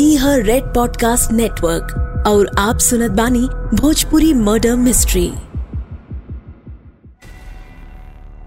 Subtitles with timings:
[0.00, 3.40] ई हर red podcast network और आप सुनत बानी
[3.76, 5.28] Bhojpuri murder mystery.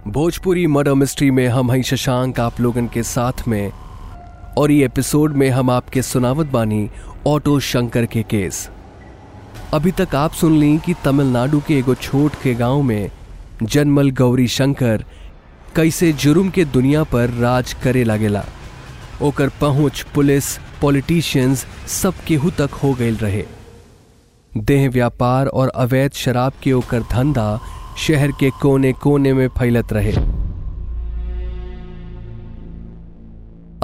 [0.08, 3.72] Bhojpuri murder mystery में हम हैं शशांक आप लोगन के साथ में
[4.58, 6.90] और ये एपिसोड में हम आपके सुनावत बानी
[7.28, 8.70] ऑटो शंकर के केस।
[9.74, 13.12] अभी तक आप सुन ली कि तमिलनाडु के एगो छोट के गाँव में
[13.64, 15.06] जन्मल गौरी शंकर
[15.76, 18.46] कैसे जुर्म के दुनिया पर राज करे लागेला।
[19.22, 23.44] ओकर पहुँच पुलिस पॉलिटिशियंस सब केहू तक हो गए रहे।
[24.52, 27.60] देह व्यापार और अवैध शराब के ओकर धंधा
[27.98, 30.14] शहर के कोने कोने में फैलत रहे।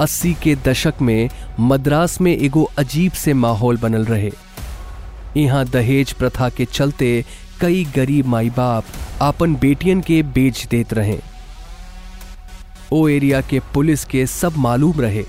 [0.00, 1.28] अस्सी के दशक में
[1.60, 4.30] मद्रास में एगो अजीब से माहौल बनल रहे।
[5.36, 7.24] यहाँ दहेज प्रथा के चलते
[7.60, 8.84] कई गरीब माई बाप
[9.20, 11.18] अपन बेटियन के बेच देत रहे।
[12.92, 15.24] ओ एरिया के पुलिस के सब मालूम रहे।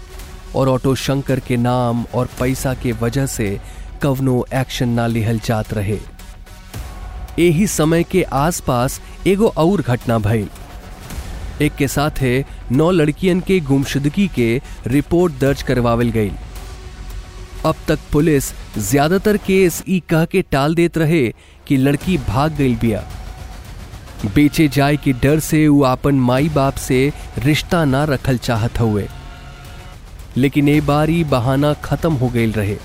[0.56, 3.60] और ऑटो शंकर के नाम और पैसा के वजह से
[4.02, 6.00] कवनो एक्शन ना लिहल जात रहे।
[7.40, 10.48] यही समय के आसपास एगो और घटना भइल।
[11.62, 14.50] एक के साथे नौ लड़कियन के गुमशुदगी के
[14.88, 16.32] रिपोर्ट दर्ज करवावल गई
[17.66, 21.28] अब तक पुलिस ज़्यादातर केस ई कह के टाल देत रहे
[21.68, 23.04] कि लड़की भाग गई बिया।
[24.36, 27.00] बेचे जाए के डर से वो आपन माई बाप से
[27.40, 29.08] रिश्ता ना रखल चाहत हुए
[30.38, 32.78] लेकिन ए बार बहाना खत्म हो गई रहे।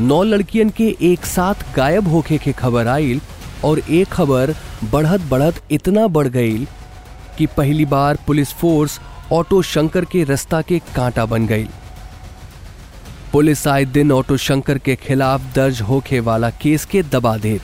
[0.00, 3.20] नौ लड़कियन के एक साथ गायब होके के खबर आइल
[3.64, 4.54] और एक खबर
[4.92, 6.66] बढ़त बढ़त इतना बढ़ गई
[7.38, 9.00] कि पहली बार पुलिस फोर्स
[9.32, 11.68] ऑटो शंकर के रास्ता के कांटा बन गई
[13.32, 17.62] पुलिस आए दिन ऑटो शंकर के खिलाफ दर्ज होके वाला केस के दबा देत।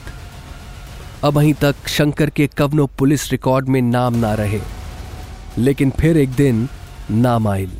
[1.24, 4.60] अब अहीं तक शंकर के कवनो पुलिस रिकॉर्ड में नाम ना रहे।
[5.58, 6.68] लेकिन फिर एक दिन
[7.10, 7.70] नाम आयल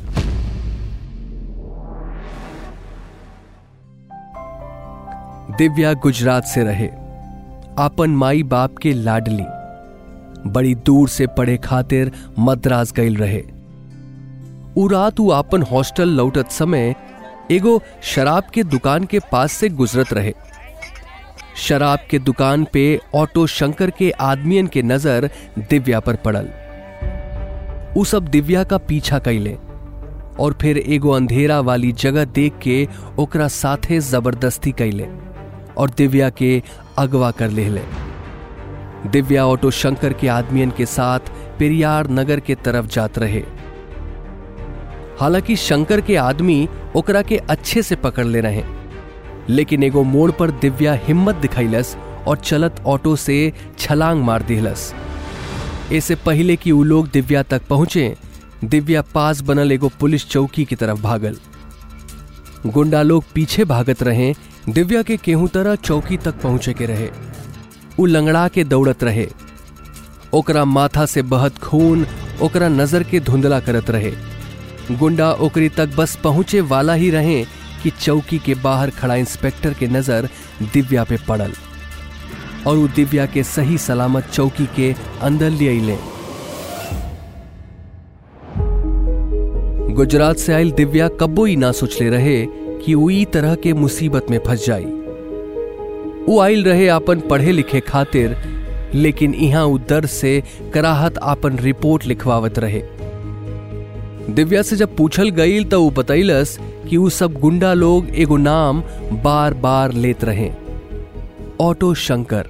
[5.57, 6.87] दिव्या गुजरात से रहे।
[7.79, 9.43] आपन माई बाप के लाडली।
[10.51, 13.41] बड़ी दूर से पढ़े खातिर मद्रास गईल रहे।
[14.77, 16.95] उ रात आपन हॉस्टल लौटत समय
[17.51, 20.33] एगो शराब के दुकान के पास से गुजरत रहे।
[21.57, 26.49] शराब के दुकान पे ऑटो शंकर के आदमियन के नज़र दिव्या पर पड़ल।
[27.97, 29.57] उ सब दिव्या का पीछा कैले
[30.39, 32.87] और फिर एगो अंधेरा वाली जगह देख के
[33.19, 35.26] ओकरा साथे ज़बरदस्ती कैले।
[35.77, 36.63] और दिव्या के
[36.97, 37.81] अगवा कर ले ले।
[39.07, 41.19] दिव्या ऑटो शंकर के आदमियन के साथ
[41.59, 43.43] पेरियार नगर के तरफ़ जात रहे।
[45.19, 48.63] हालाँकि शंकर के आदमी ओकरा के अच्छे से पकड़ ले रहे।
[49.49, 51.95] लेकिन एगो मोड़ पर दिव्या हिम्मत दिखैलस
[52.27, 54.93] और चलत ऑटो से छलांग मार दिलस
[55.91, 58.15] ऐसे पहले कि वो लोग दिव्या तक पहुँचे,
[58.63, 61.37] दिव्या पास बनल एगो पुलिस चौकी की तरफ़ भागल।
[62.65, 64.33] गुंडा लोग पीछे भागत रहे
[64.69, 67.09] दिव्या के केहू तरह चौकी तक पहुँचे के रहे।
[67.99, 69.27] उ लंगड़ा के दौड़त रहे।
[70.33, 72.05] ओकरा माथा से बहत खून,
[72.41, 74.11] ओकरा नज़र के धुंधला करत रहे।
[74.91, 77.43] गुंडा ओकरी तक बस पहुँचे वाला ही रहे
[77.83, 80.29] कि चौकी के बाहर खड़ा इंस्पेक्टर के नज़र
[80.73, 81.53] दिव्या पे पड़ल।
[82.67, 85.97] और वो दिव्या के सही सलामत चौकी के अंदर ले अले
[89.93, 94.29] गुजरात से आयल दिव्या कब्बो ही ना सोचले रहे कि वो ई तरह के मुसीबत
[94.29, 94.85] में फंस जाई।
[96.27, 98.35] वो आइल रहे आपन पढ़े लिखे खातिर,
[98.95, 100.43] लेकिन यहाँ उ दर से
[100.73, 102.81] कराहत आपन रिपोर्ट लिखवावत रहे।
[104.29, 106.57] दिव्या से जब पूछल गई तो वो बतैलस
[106.89, 108.81] कि वो सब गुंडा लोग एगो नाम
[109.23, 110.49] बार बार लेत रहे।
[111.61, 112.49] ऑटो शंकर।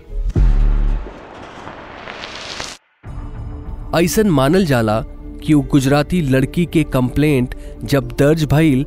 [3.95, 5.01] ऐसन मानल जाला
[5.43, 8.85] कि वो गुजराती लड़की के कंप्लेंट जब दर्ज भइल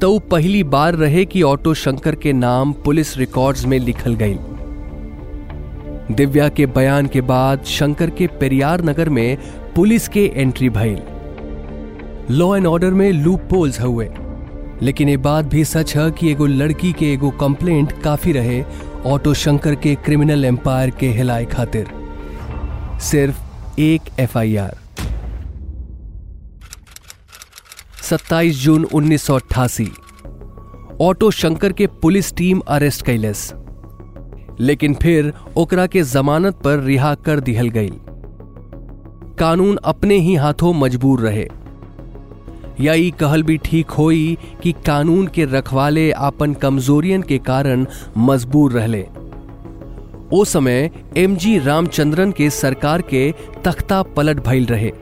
[0.00, 4.36] तो पहली बार रहे कि ऑटो शंकर के नाम पुलिस रिकॉर्ड्स में लिखल गई।
[6.14, 9.38] दिव्या के बयान के बाद शंकर के पेरियार नगर में
[9.76, 11.02] पुलिस के एंट्री भइल।
[12.30, 14.08] लॉ एंड ऑर्डर में लूप पोल्स हुए।
[14.82, 18.64] लेकिन ये बात भी सच है कि एगो लड़की के एगो कंप्लेंट काफ़ी रहे
[19.06, 21.86] ऑटो शंकर के क्रिमिनल एम्पायर के हिलाए खातिर।
[23.00, 23.40] सिर्फ़
[23.80, 24.76] एक एफआईआर
[28.10, 29.88] 27 जून 1988
[31.00, 33.54] ऑटो शंकर के पुलिस टीम अरेस्ट कैलस।
[34.60, 37.92] लेकिन फिर ओकरा के जमानत पर रिहा कर दिहल गई।
[39.38, 41.48] कानून अपने ही हाथों मजबूर रहे।
[42.80, 47.86] या ई कहल भी ठीक होई कि कानून के रखवाले आपन कमजोरियन के कारण
[48.18, 49.06] मजबूर रहले।
[50.32, 53.34] ओ समय एमजी रामचंद्रन के सरकार के
[53.64, 54.92] तख्ता पलट भइल रहे।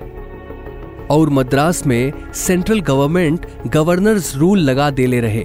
[1.10, 5.44] और मद्रास में सेंट्रल गवर्नमेंट गवर्नर्स रूल लगा देले रहे।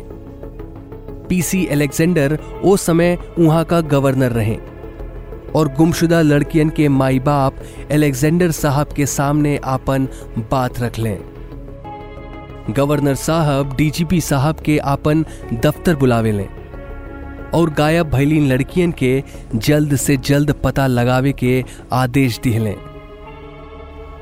[1.30, 4.58] पीसी एलेक्जेंडर ओ समय वहाँ का गवर्नर रहे।
[5.56, 7.56] और गुमशुदा लड़कियन के माई बाप
[7.92, 11.18] एलेक्जेंडर साहब के सामने आपन बात रख लें।
[12.70, 16.50] गवर्नर साहब डीजीपी साहब के आपन दफ्तर बुलावे लें।
[17.54, 19.24] और गायब भैलीन लड़कियन के
[19.56, 21.64] जल्द से जल्द पता लगावे के
[21.94, 22.76] आदेश दिहलें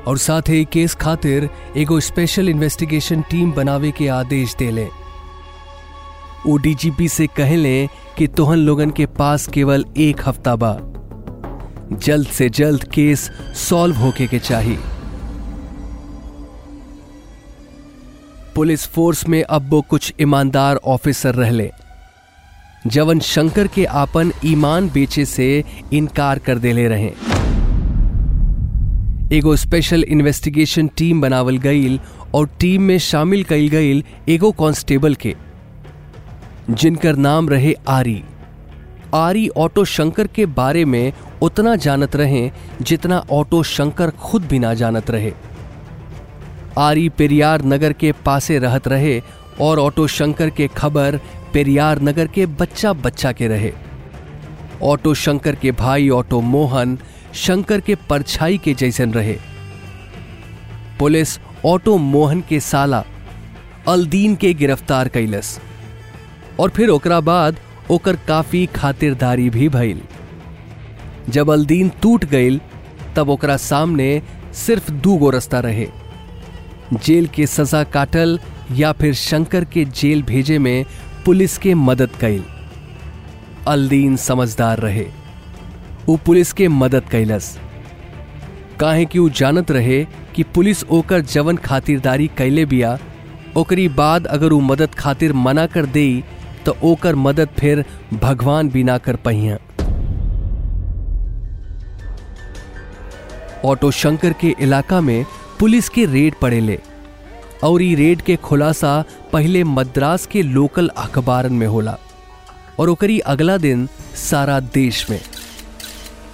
[0.08, 4.84] और साथ ही केस खातिर एगो स्पेशल इन्वेस्टिगेशन टीम बनावे के आदेश देले।
[6.46, 7.86] वो डीजीपी से कहले
[8.18, 10.76] कि तोहन लोगन के पास केवल एक हफ़्ता बा।
[11.96, 14.78] जल्द से जल्द केस सॉल्व होके के चाहिए
[18.54, 21.70] पुलिस फोर्स में अब वो कुछ ईमानदार ऑफिसर रहले।
[22.86, 27.12] जवन शंकर के आपन ईमान बेचे से इनकार कर देले रहे।
[29.32, 31.98] एगो स्पेशल इन्वेस्टिगेशन टीम बनावल गईल
[32.34, 35.34] और टीम में शामिल कईल गईल एगो कांस्टेबल के,
[36.70, 38.22] जिनकर नाम रहे आरी।
[39.14, 41.12] आरी ऑटो शंकर के बारे में
[41.42, 42.50] उतना जानत रहे
[42.82, 45.32] जितना ऑटो शंकर खुद भी ना जानत रहे।
[46.78, 49.20] आरी पेरियार नगर के पासे रहत रहे
[49.60, 51.20] और ऑटो शंकर के खबर
[51.54, 53.72] पेरियार नगर के बच्चा बच्चा के रहे।
[54.82, 56.98] ऑटो शंकर के भाई ऑटो मोहन
[57.34, 59.36] शंकर के परछाई के जैसन रहे।
[60.98, 63.04] पुलिस ऑटो मोहन के साला,
[63.88, 65.60] अलदीन के गिरफ़्तार कैलस
[66.60, 67.56] और फिर ओकरा बाद
[67.90, 70.00] ओकर काफ़ी खातिरदारी भी भइल।
[71.28, 72.60] जब अलदीन टूट गईल
[73.16, 74.22] तब ओकरा सामने
[74.54, 75.86] सिर्फ़ दू गो रास्ता रहे।
[77.04, 78.38] जेल के सजा काटल
[78.72, 80.84] या फिर शंकर के जेल भेजे में
[81.24, 82.44] पुलिस के मदद कैल।
[83.66, 85.06] अलदीन समझदार रहे।
[86.10, 87.46] वो पुलिस के मदद कैलस।
[88.80, 90.04] काहे कि वो जानत रहे
[90.34, 92.98] कि पुलिस ओकर जवन खातिरदारी कैले बिया,
[93.56, 96.22] ओकरी बाद अगर वो मदद खातिर मना कर दे
[96.66, 97.84] तो ओकर मदद फिर
[98.14, 99.58] भगवान भी ना कर पहिया।
[103.64, 105.24] ऑटो शंकर के इलाका में
[105.60, 106.78] पुलिस के रेड पड़ेले,
[107.64, 109.02] और ई रेड के खुलासा
[109.32, 111.98] पहले मद्रास के लोकल अखबारन में होला,
[112.78, 113.88] और ओकरी अगला दिन
[114.20, 115.20] सारा देश में।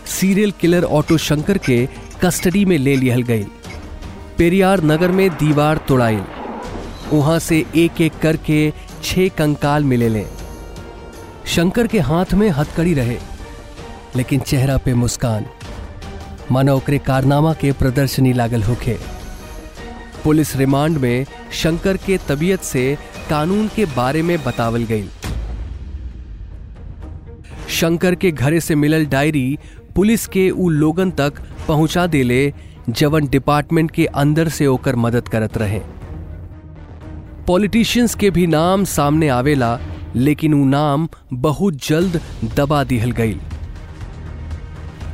[0.07, 1.79] सीरियल किलर ऑटो शंकर के
[2.25, 3.45] कस्टडी में ले लिहल गई।
[4.39, 6.21] पेरियार नगर में दीवार तोड़ाई
[7.13, 8.73] वहाँ से एक एक करके
[9.03, 10.25] छह कंकाल मिले ले।
[11.47, 13.19] शंकर के हाथ में हथकड़ी रहे,
[14.17, 15.47] लेकिन चेहरा पे मुस्कान।
[16.51, 18.97] मानो ओकरे कारनामा के प्रदर्शनी लागल होके
[20.25, 22.97] पुलिस रिमांड में शंकर के तबीयत से
[23.31, 25.09] कानून के बारे में बतावल गई।
[27.71, 29.59] शंकर के घरे से मिलल डायरी
[29.97, 31.35] पुलिस के उ लोगन तक
[31.69, 32.53] पहुँचा देले
[32.89, 35.81] जवन डिपार्टमेंट के अंदर से ओकर मदद करत रहे।
[37.47, 39.79] पॉलिटिशियंस के भी नाम सामने आवेला,
[40.17, 42.21] लेकिन उ नाम बहुत जल्द
[42.57, 43.37] दबा दिहल गई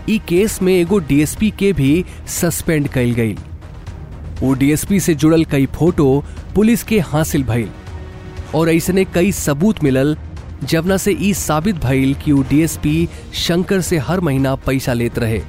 [0.08, 2.04] ई केस में एगो डीएसपी के भी
[2.40, 3.36] सस्पेंड कल गई
[4.40, 6.24] वो डीएसपी से जुड़ल कई फ़ोटो
[6.54, 7.68] पुलिस के हासिल भइल,
[8.54, 10.16] और ऐसने कई सबूत मिलल
[10.62, 15.40] जवना से ई साबित भइल कि डीएसपी शंकर से हर महीना पैसा लेत रहे।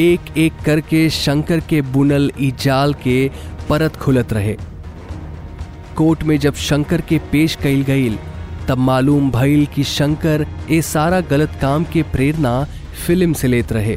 [0.00, 3.30] एक एक करके शंकर के बुनल ई जाल के
[3.68, 4.56] परत खुलत रहे।
[5.96, 8.18] कोर्ट में जब शंकर के पेश कइल गईल
[8.68, 12.62] तब मालूम भइल कि शंकर ए सारा गलत काम के प्रेरणा
[13.06, 13.96] फ़िल्म से लेत रहे।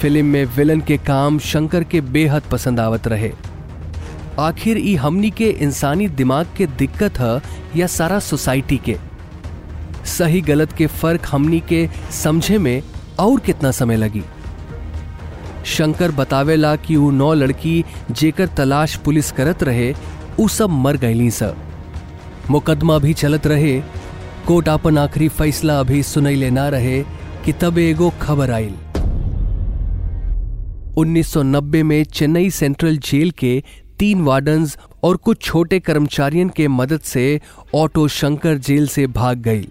[0.00, 3.32] फ़िल्म में विलन के काम शंकर के बेहद पसंद आवत रहे।
[4.40, 7.40] आखिर ई हमनी के इंसानी दिमाग के दिक्कत है
[7.76, 8.96] या सारा सोसाइटी के।
[10.06, 12.82] सही गलत के फ़र्क हमनी के समझे में
[13.20, 14.22] और कितना समय लगी।
[15.66, 19.94] शंकर बतावेला कि वो नौ लड़की जेकर तलाश पुलिस करत रहे
[20.40, 21.56] उ सब मर गईली सब
[22.50, 23.80] मुकदमा भी चलत रहे,
[24.46, 27.02] कोर्ट अपन आखिरी फैसला अभी सुनैले ना रहे
[27.44, 28.74] कि तब एगो खबर आइल।
[30.98, 33.62] 1990 में चेन्नई सेंट्रल जेल के
[33.98, 37.40] तीन वार्डन्स और कुछ छोटे कर्मचारियों के मदद से
[37.74, 39.68] ऑटो शंकर जेल से भाग गई।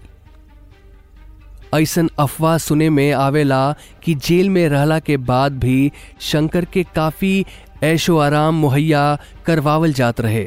[1.74, 7.46] ऐसन अफवाह सुने में आवेला कि जेल में रहला के बाद भी शंकर के काफ़ी
[7.82, 10.46] ऐशो आराम मुहैया करवावल जात रहे।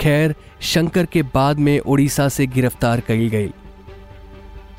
[0.00, 3.50] खैर, शंकर के बाद में उड़ीसा से गिरफ़्तार कई गई।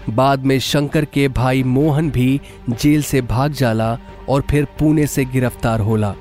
[0.09, 3.97] बाद में शंकर के भाई मोहन भी जेल से भाग जाला
[4.29, 6.15] और फिर पुणे से गिरफ़्तार होला।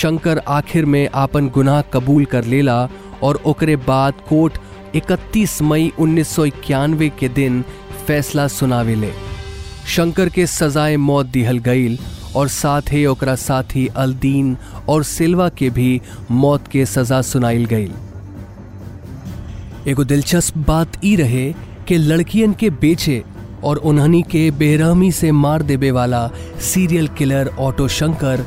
[0.00, 2.76] शंकर आखिर में आपन गुनाह कबूल कर लेला
[3.22, 4.58] और ओकरे बाद कोर्ट
[4.96, 7.62] 31 मई 1991 के दिन
[8.06, 9.12] फैसला सुनावे ले।
[9.94, 11.98] शंकर के सजाए मौत दिहल गईल
[12.36, 14.56] और साथ ही ओकरा साथी अलदीन
[14.88, 17.92] और सिल्वा के भी मौत के सजा सुनाइल गईल
[19.90, 21.52] एगो दिलचस्प बात ई रहे
[21.88, 23.22] कि लड़कियन के बेचे
[23.70, 26.28] और उन्हनी के बेरहमी से मार देवे वाला
[26.72, 28.44] serial killer auto Shankar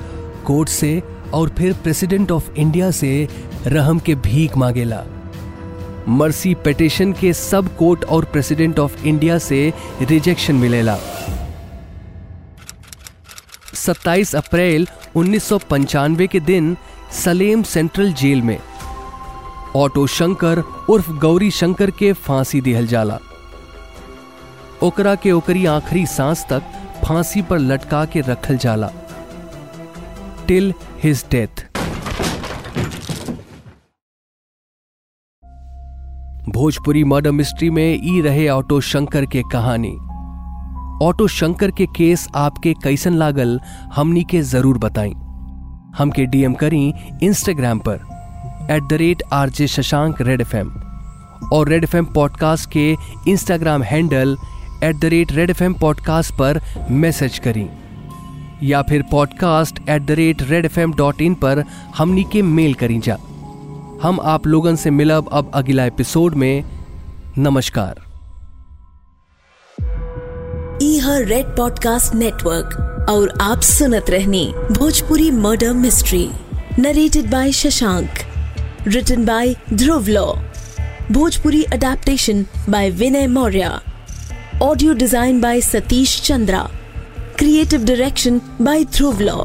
[0.47, 1.01] court से
[1.35, 3.27] और फिर प्रेसिडेंट ऑफ़ इंडिया से
[3.67, 5.03] रहम के भीख मांगेला।
[6.07, 10.97] मर्सी पेटिशन के सब कोर्ट और प्रेसिडेंट ऑफ़ इंडिया से रिजेक्शन मिलेला।
[13.75, 16.75] 27 अप्रैल उन्नीस सौ पंचानवे के दिन
[17.23, 18.59] सलेम सेंट्रल जेल में
[19.75, 23.19] ऑटो शंकर उर्फ़ गौरी शंकर के फांसी दिहल जाला।
[24.83, 26.61] ओकरा के ओकरी आखिरी सांस तक
[27.05, 28.91] फांसी पर लटका के रखल जाला।
[30.47, 30.73] Till
[31.03, 31.65] his death
[36.55, 39.91] Bhojpuri murder mystery में ई रहे ऑटो शंकर के कहानी।
[41.05, 43.59] ऑटो शंकर के केस आपके कैसन लागल,
[43.95, 45.13] हमनी के ज़रूर बताई
[45.97, 47.99] हमके डीएम करी इंस्टाग्राम पर
[48.71, 50.55] at the rate R J Shashank red F
[51.53, 52.91] और रेड एफ़ एम पॉडकास्ट के
[53.27, 54.37] Instagram handle
[54.83, 56.61] at the rate red F M podcast पर
[56.91, 57.67] मैसेज करी।
[58.63, 61.63] या फिर podcast at the rate red F M dot in पर
[61.97, 63.17] हमनी के mail करी जा।
[64.03, 66.63] हम आप लोगन से मिलब अब अगला एपिसोड में।
[67.37, 68.05] नमस्कार।
[71.23, 72.67] रेड पॉडकास्ट नेटवर्क
[73.09, 76.29] और आप सुनत रहनी Bhojpuri murder mystery
[76.79, 78.09] narrated by Shashank
[78.87, 80.33] written by Dhruv Law
[81.11, 83.79] Bhojpuri adaptation by Vinay Maurya
[84.63, 86.69] audio design by Satish Chandra
[87.39, 89.43] creative direction by Dhruv Law